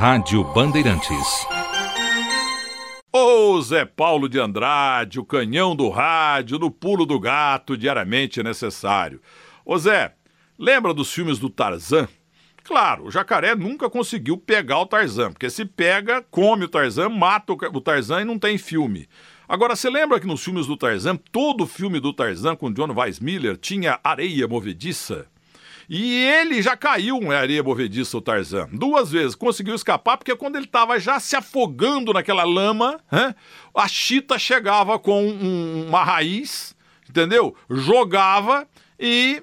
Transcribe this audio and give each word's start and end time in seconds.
Rádio 0.00 0.42
Bandeirantes. 0.42 1.46
Ô 3.12 3.60
Zé 3.60 3.84
Paulo 3.84 4.30
de 4.30 4.40
Andrade, 4.40 5.20
o 5.20 5.24
canhão 5.26 5.76
do 5.76 5.90
rádio, 5.90 6.58
no 6.58 6.70
pulo 6.70 7.04
do 7.04 7.20
gato, 7.20 7.76
diariamente 7.76 8.42
necessário. 8.42 9.20
Ô 9.62 9.76
Zé, 9.76 10.14
lembra 10.58 10.94
dos 10.94 11.12
filmes 11.12 11.38
do 11.38 11.50
Tarzan? 11.50 12.08
Claro, 12.64 13.08
o 13.08 13.10
jacaré 13.10 13.54
nunca 13.54 13.90
conseguiu 13.90 14.38
pegar 14.38 14.78
o 14.78 14.86
Tarzan, 14.86 15.32
porque 15.32 15.50
se 15.50 15.66
pega, 15.66 16.24
come 16.30 16.64
o 16.64 16.68
Tarzan, 16.68 17.10
mata 17.10 17.52
o 17.52 17.80
Tarzan 17.82 18.22
e 18.22 18.24
não 18.24 18.38
tem 18.38 18.56
filme. 18.56 19.06
Agora, 19.46 19.76
você 19.76 19.90
lembra 19.90 20.18
que 20.18 20.26
nos 20.26 20.42
filmes 20.42 20.66
do 20.66 20.78
Tarzan, 20.78 21.16
todo 21.30 21.66
filme 21.66 22.00
do 22.00 22.14
Tarzan 22.14 22.56
com 22.56 22.72
John 22.72 22.94
Weissmiller 22.98 23.58
tinha 23.58 24.00
areia 24.02 24.48
movediça? 24.48 25.26
E 25.92 26.14
ele 26.14 26.62
já 26.62 26.76
caiu 26.76 27.16
em 27.16 27.34
areia 27.34 27.64
movediça, 27.64 28.16
o 28.16 28.20
Tarzan. 28.20 28.68
Duas 28.72 29.10
vezes. 29.10 29.34
Conseguiu 29.34 29.74
escapar, 29.74 30.16
porque 30.16 30.36
quando 30.36 30.54
ele 30.54 30.66
estava 30.66 31.00
já 31.00 31.18
se 31.18 31.34
afogando 31.34 32.12
naquela 32.12 32.44
lama, 32.44 33.00
a 33.74 33.88
chita 33.88 34.38
chegava 34.38 35.00
com 35.00 35.26
um, 35.26 35.88
uma 35.88 36.04
raiz, 36.04 36.76
entendeu? 37.08 37.56
Jogava 37.68 38.68
e 39.00 39.42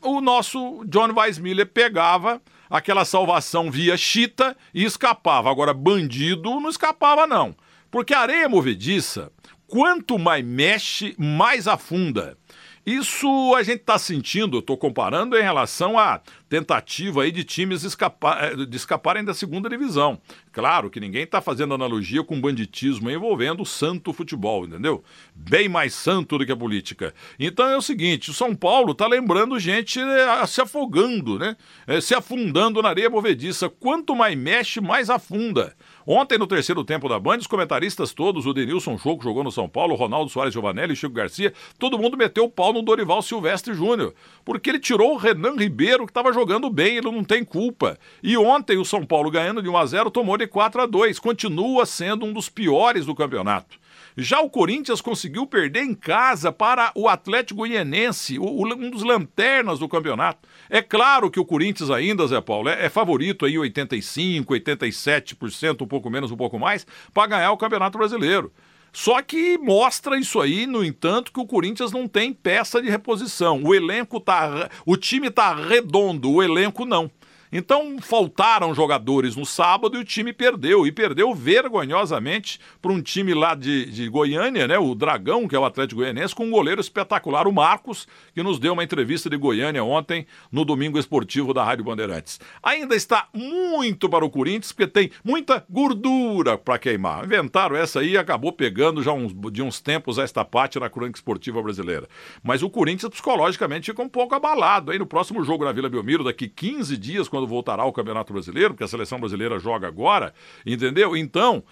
o 0.00 0.22
nosso 0.22 0.82
John 0.86 1.12
Weissmiller 1.14 1.66
pegava 1.66 2.40
aquela 2.70 3.04
salvação 3.04 3.70
via 3.70 3.94
chita 3.98 4.56
e 4.72 4.84
escapava. 4.84 5.50
Agora, 5.50 5.74
bandido 5.74 6.60
não 6.60 6.70
escapava, 6.70 7.26
não. 7.26 7.54
Porque 7.90 8.14
a 8.14 8.20
areia 8.20 8.48
movediça, 8.48 9.30
quanto 9.66 10.18
mais 10.18 10.42
mexe, 10.42 11.14
mais 11.18 11.68
afunda. 11.68 12.38
Isso 12.86 13.54
a 13.56 13.62
gente 13.62 13.80
está 13.80 13.98
sentindo, 13.98 14.58
estou 14.58 14.76
comparando 14.76 15.36
em 15.36 15.42
relação 15.42 15.98
à 15.98 16.20
tentativa 16.48 17.22
aí 17.22 17.32
de 17.32 17.42
times 17.42 17.82
eh, 17.84 18.66
de 18.66 18.76
escaparem 18.76 19.24
da 19.24 19.32
segunda 19.32 19.68
divisão. 19.68 20.20
Claro 20.54 20.88
que 20.88 21.00
ninguém 21.00 21.24
está 21.24 21.40
fazendo 21.40 21.74
analogia 21.74 22.22
com 22.22 22.40
banditismo 22.40 23.10
envolvendo 23.10 23.64
o 23.64 23.66
santo 23.66 24.12
futebol, 24.12 24.64
entendeu? 24.64 25.02
Bem 25.34 25.68
mais 25.68 25.92
santo 25.92 26.38
do 26.38 26.46
que 26.46 26.52
a 26.52 26.56
política. 26.56 27.12
Então 27.40 27.66
é 27.68 27.76
o 27.76 27.82
seguinte: 27.82 28.30
o 28.30 28.32
São 28.32 28.54
Paulo 28.54 28.92
está 28.92 29.08
lembrando 29.08 29.58
gente 29.58 29.98
eh, 29.98 30.46
se 30.46 30.60
afogando, 30.60 31.40
né? 31.40 31.56
Eh, 31.88 32.00
se 32.00 32.14
afundando 32.14 32.80
na 32.80 32.90
areia 32.90 33.10
movediça. 33.10 33.68
Quanto 33.68 34.14
mais 34.14 34.38
mexe, 34.38 34.80
mais 34.80 35.10
afunda. 35.10 35.74
Ontem, 36.06 36.38
no 36.38 36.46
terceiro 36.46 36.84
tempo 36.84 37.08
da 37.08 37.18
Band, 37.18 37.38
os 37.38 37.46
comentaristas 37.46 38.12
todos, 38.12 38.44
o 38.44 38.52
Denilson 38.52 38.98
Choco 38.98 39.24
jogou 39.24 39.42
no 39.42 39.50
São 39.50 39.66
Paulo, 39.66 39.94
Ronaldo 39.94 40.30
Soares 40.30 40.52
Giovanelli, 40.52 40.94
Chico 40.94 41.14
Garcia, 41.14 41.52
todo 41.78 41.98
mundo 41.98 42.16
meteu 42.16 42.44
o 42.44 42.50
pau 42.50 42.74
no 42.74 42.82
Dorival 42.82 43.22
Silvestre 43.22 43.72
Júnior, 43.72 44.14
porque 44.44 44.68
ele 44.68 44.78
tirou 44.78 45.14
o 45.14 45.16
Renan 45.16 45.56
Ribeiro, 45.56 46.04
que 46.04 46.10
estava 46.10 46.30
jogando 46.30 46.68
bem, 46.68 46.98
ele 46.98 47.10
não 47.10 47.24
tem 47.24 47.42
culpa. 47.42 47.98
E 48.22 48.36
ontem, 48.36 48.76
o 48.76 48.84
São 48.84 49.04
Paulo 49.04 49.30
ganhando 49.30 49.62
de 49.62 49.68
1 49.68 49.76
a 49.78 49.86
0 49.86 50.10
tomou 50.10 50.36
de 50.36 50.43
4 50.46 50.82
a 50.82 50.86
2 50.86 51.18
continua 51.18 51.86
sendo 51.86 52.24
um 52.26 52.32
dos 52.32 52.48
piores 52.48 53.06
do 53.06 53.14
campeonato. 53.14 53.78
Já 54.16 54.40
o 54.40 54.48
Corinthians 54.48 55.00
conseguiu 55.00 55.44
perder 55.44 55.82
em 55.82 55.92
casa 55.92 56.52
para 56.52 56.92
o 56.94 57.08
Atlético 57.08 57.58
Goianense, 57.58 58.38
um 58.38 58.90
dos 58.90 59.02
lanternas 59.02 59.80
do 59.80 59.88
campeonato. 59.88 60.48
É 60.70 60.80
claro 60.80 61.28
que 61.28 61.40
o 61.40 61.44
Corinthians 61.44 61.90
ainda, 61.90 62.26
Zé 62.26 62.40
Paulo, 62.40 62.68
é, 62.68 62.86
é 62.86 62.88
favorito 62.88 63.44
aí 63.44 63.58
85, 63.58 64.54
87%, 64.54 65.82
um 65.82 65.86
pouco 65.86 66.08
menos, 66.08 66.30
um 66.30 66.36
pouco 66.36 66.60
mais, 66.60 66.86
para 67.12 67.26
ganhar 67.26 67.50
o 67.50 67.56
Campeonato 67.56 67.98
Brasileiro. 67.98 68.52
Só 68.92 69.20
que 69.20 69.58
mostra 69.58 70.16
isso 70.16 70.40
aí, 70.40 70.68
no 70.68 70.84
entanto, 70.84 71.32
que 71.32 71.40
o 71.40 71.46
Corinthians 71.46 71.90
não 71.90 72.06
tem 72.06 72.32
peça 72.32 72.80
de 72.80 72.88
reposição. 72.88 73.60
O 73.64 73.74
elenco 73.74 74.20
tá, 74.20 74.70
o 74.86 74.96
time 74.96 75.28
tá 75.28 75.52
redondo, 75.52 76.30
o 76.30 76.40
elenco 76.40 76.84
não. 76.84 77.10
Então 77.56 77.98
faltaram 78.00 78.74
jogadores 78.74 79.36
no 79.36 79.46
sábado 79.46 79.96
e 79.96 80.00
o 80.00 80.04
time 80.04 80.32
perdeu. 80.32 80.84
E 80.84 80.90
perdeu 80.90 81.32
vergonhosamente 81.32 82.58
para 82.82 82.90
um 82.90 83.00
time 83.00 83.32
lá 83.32 83.54
de, 83.54 83.86
de 83.86 84.08
Goiânia, 84.08 84.66
né? 84.66 84.76
O 84.76 84.92
Dragão, 84.92 85.46
que 85.46 85.54
é 85.54 85.58
o 85.58 85.64
Atlético 85.64 86.00
Goianense, 86.00 86.34
com 86.34 86.46
um 86.46 86.50
goleiro 86.50 86.80
espetacular, 86.80 87.46
o 87.46 87.52
Marcos, 87.52 88.08
que 88.34 88.42
nos 88.42 88.58
deu 88.58 88.72
uma 88.72 88.82
entrevista 88.82 89.30
de 89.30 89.36
Goiânia 89.36 89.84
ontem 89.84 90.26
no 90.50 90.64
Domingo 90.64 90.98
Esportivo 90.98 91.54
da 91.54 91.62
Rádio 91.62 91.84
Bandeirantes. 91.84 92.40
Ainda 92.60 92.96
está 92.96 93.28
muito 93.32 94.08
para 94.08 94.24
o 94.24 94.30
Corinthians, 94.30 94.72
porque 94.72 94.88
tem 94.88 95.12
muita 95.22 95.64
gordura 95.70 96.58
para 96.58 96.76
queimar. 96.76 97.24
Inventaram 97.24 97.76
essa 97.76 98.00
aí 98.00 98.14
e 98.14 98.18
acabou 98.18 98.50
pegando 98.50 99.00
já 99.00 99.12
uns, 99.12 99.32
de 99.52 99.62
uns 99.62 99.80
tempos 99.80 100.18
esta 100.18 100.44
parte 100.44 100.80
na 100.80 100.90
crônica 100.90 101.18
esportiva 101.18 101.62
brasileira. 101.62 102.08
Mas 102.42 102.64
o 102.64 102.68
Corinthians 102.68 103.10
psicologicamente 103.10 103.92
fica 103.92 104.02
um 104.02 104.08
pouco 104.08 104.34
abalado. 104.34 104.90
Aí 104.90 104.98
no 104.98 105.06
próximo 105.06 105.44
jogo 105.44 105.64
na 105.64 105.70
Vila 105.70 105.88
Belmiro, 105.88 106.24
daqui 106.24 106.48
15 106.48 106.96
dias, 106.96 107.28
quando 107.28 107.43
voltará 107.46 107.82
ao 107.82 107.92
Campeonato 107.92 108.32
Brasileiro, 108.32 108.70
porque 108.70 108.84
a 108.84 108.88
seleção 108.88 109.18
brasileira 109.18 109.58
joga 109.58 109.86
agora, 109.86 110.34
entendeu? 110.64 111.16
Então, 111.16 111.62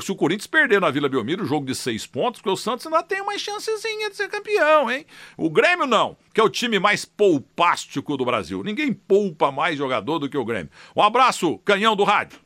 se 0.00 0.12
o 0.12 0.16
Corinthians 0.16 0.46
perder 0.46 0.80
na 0.80 0.90
Vila 0.90 1.08
Belmiro, 1.08 1.44
o 1.44 1.46
jogo 1.46 1.66
de 1.66 1.74
seis 1.74 2.06
pontos, 2.06 2.40
porque 2.40 2.50
o 2.50 2.56
Santos 2.56 2.86
ainda 2.86 3.02
tem 3.02 3.20
uma 3.20 3.38
chancezinha 3.38 4.10
de 4.10 4.16
ser 4.16 4.28
campeão, 4.28 4.90
hein? 4.90 5.06
O 5.36 5.50
Grêmio 5.50 5.86
não, 5.86 6.16
que 6.32 6.40
é 6.40 6.44
o 6.44 6.48
time 6.48 6.78
mais 6.78 7.04
poupástico 7.04 8.16
do 8.16 8.24
Brasil. 8.24 8.62
Ninguém 8.62 8.92
poupa 8.92 9.50
mais 9.50 9.78
jogador 9.78 10.18
do 10.18 10.28
que 10.28 10.36
o 10.36 10.44
Grêmio. 10.44 10.70
Um 10.96 11.02
abraço, 11.02 11.58
canhão 11.58 11.96
do 11.96 12.04
rádio. 12.04 12.38